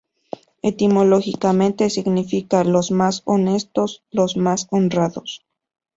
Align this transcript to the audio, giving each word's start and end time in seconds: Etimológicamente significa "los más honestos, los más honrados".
Etimológicamente 0.63 1.91
significa 1.91 2.63
"los 2.63 2.89
más 2.89 3.21
honestos, 3.25 4.01
los 4.09 4.35
más 4.35 4.65
honrados". 4.71 5.45